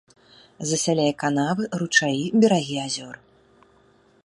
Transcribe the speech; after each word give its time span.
Засяляе 0.69 1.11
канавы, 1.25 1.63
ручаі, 1.83 2.23
берагі 2.45 2.77
азёр. 2.87 3.15